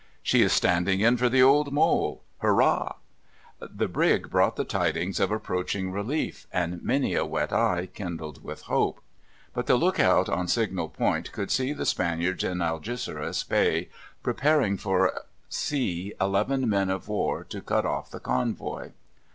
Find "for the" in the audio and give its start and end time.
1.17-1.43